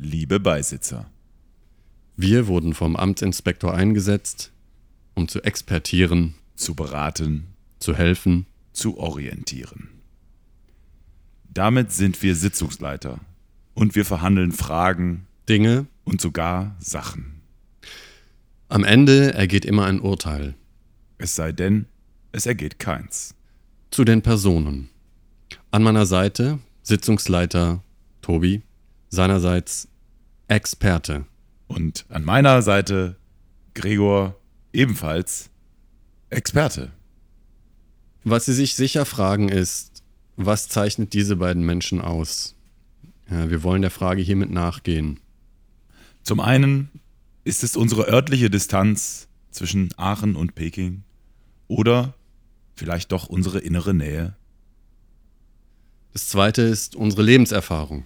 [0.00, 1.10] liebe Beisitzer.
[2.16, 4.50] Wir wurden vom Amtsinspektor eingesetzt,
[5.14, 9.90] um zu expertieren, zu beraten, zu helfen, zu orientieren.
[11.52, 13.20] Damit sind wir Sitzungsleiter
[13.74, 17.42] und wir verhandeln Fragen, Dinge und sogar Sachen.
[18.68, 20.54] Am Ende ergeht immer ein Urteil.
[21.18, 21.86] Es sei denn,
[22.32, 23.34] es ergeht keins.
[23.90, 24.88] Zu den Personen.
[25.70, 27.82] An meiner Seite Sitzungsleiter
[28.22, 28.62] Tobi,
[29.10, 29.88] seinerseits
[30.48, 31.26] Experte.
[31.66, 33.16] Und an meiner Seite
[33.74, 34.36] Gregor,
[34.72, 35.50] ebenfalls
[36.30, 36.90] Experte.
[38.24, 40.02] Was Sie sich sicher fragen ist,
[40.36, 42.56] was zeichnet diese beiden Menschen aus?
[43.30, 45.20] Ja, wir wollen der Frage hiermit nachgehen.
[46.22, 46.90] Zum einen
[47.44, 51.02] ist es unsere örtliche Distanz zwischen Aachen und Peking
[51.68, 52.14] oder
[52.74, 54.36] vielleicht doch unsere innere Nähe.
[56.12, 58.04] Das zweite ist unsere Lebenserfahrung.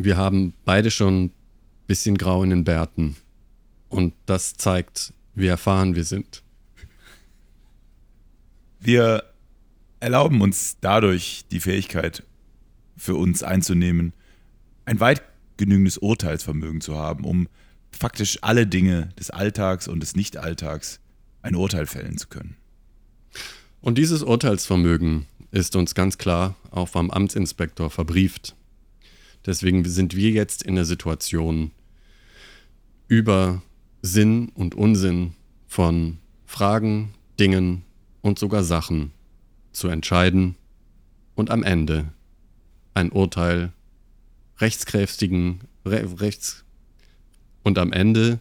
[0.00, 1.32] Wir haben beide schon ein
[1.88, 3.16] bisschen grau in den Bärten
[3.88, 6.44] und das zeigt, wie erfahren wir sind.
[8.78, 9.24] Wir
[9.98, 12.22] erlauben uns dadurch die Fähigkeit,
[12.96, 14.12] für uns einzunehmen,
[14.84, 15.22] ein weit
[15.56, 17.48] genügendes Urteilsvermögen zu haben, um
[17.90, 21.00] faktisch alle Dinge des Alltags und des Nichtalltags
[21.42, 22.56] ein Urteil fällen zu können.
[23.80, 28.54] Und dieses Urteilsvermögen ist uns ganz klar auch vom Amtsinspektor verbrieft.
[29.48, 31.70] Deswegen sind wir jetzt in der Situation,
[33.06, 33.62] über
[34.02, 37.82] Sinn und Unsinn von Fragen, Dingen
[38.20, 39.10] und sogar Sachen
[39.72, 40.56] zu entscheiden
[41.34, 42.12] und am Ende
[42.92, 43.72] ein Urteil
[44.58, 46.66] rechtskräftigen Re rechts
[47.62, 48.40] und am Ende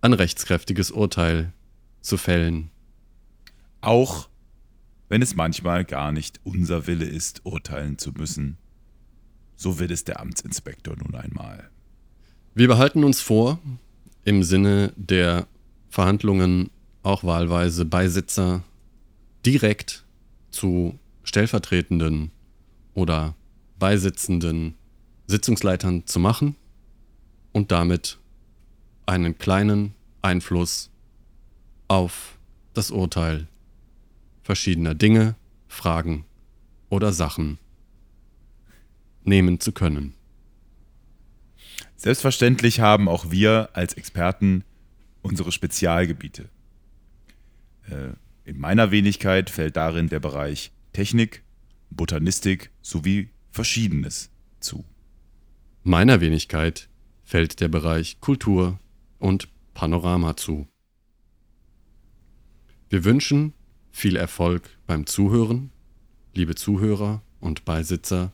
[0.00, 1.52] ein rechtskräftiges Urteil
[2.00, 2.72] zu fällen.
[3.82, 4.28] Auch
[5.08, 8.58] wenn es manchmal gar nicht unser Wille ist, urteilen zu müssen.
[9.60, 11.68] So will es der Amtsinspektor nun einmal.
[12.54, 13.58] Wir behalten uns vor,
[14.24, 15.48] im Sinne der
[15.90, 16.70] Verhandlungen
[17.02, 18.64] auch wahlweise Beisitzer
[19.44, 20.06] direkt
[20.50, 22.30] zu stellvertretenden
[22.94, 23.34] oder
[23.78, 24.76] beisitzenden
[25.26, 26.56] Sitzungsleitern zu machen
[27.52, 28.18] und damit
[29.04, 30.88] einen kleinen Einfluss
[31.86, 32.38] auf
[32.72, 33.46] das Urteil
[34.42, 35.34] verschiedener Dinge,
[35.68, 36.24] Fragen
[36.88, 37.58] oder Sachen
[39.24, 40.14] nehmen zu können.
[41.96, 44.64] Selbstverständlich haben auch wir als Experten
[45.22, 46.48] unsere Spezialgebiete.
[47.88, 48.12] Äh,
[48.44, 51.42] in meiner Wenigkeit fällt darin der Bereich Technik,
[51.90, 54.84] Botanistik sowie Verschiedenes zu.
[55.82, 56.88] Meiner Wenigkeit
[57.22, 58.78] fällt der Bereich Kultur
[59.18, 60.66] und Panorama zu.
[62.88, 63.52] Wir wünschen
[63.92, 65.70] viel Erfolg beim Zuhören,
[66.34, 68.32] liebe Zuhörer und Beisitzer,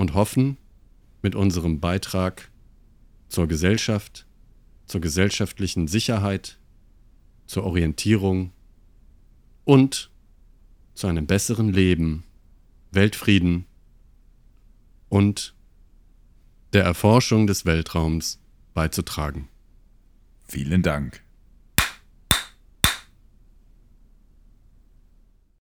[0.00, 0.56] und hoffen,
[1.20, 2.50] mit unserem Beitrag
[3.28, 4.26] zur Gesellschaft,
[4.86, 6.58] zur gesellschaftlichen Sicherheit,
[7.44, 8.50] zur Orientierung
[9.64, 10.10] und
[10.94, 12.24] zu einem besseren Leben,
[12.92, 13.66] Weltfrieden
[15.10, 15.54] und
[16.72, 18.40] der Erforschung des Weltraums
[18.72, 19.48] beizutragen.
[20.48, 21.22] Vielen Dank.